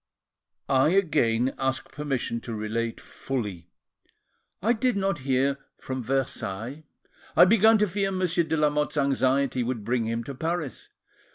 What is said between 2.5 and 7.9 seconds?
relate fully. I did not hear from Versailles: I began to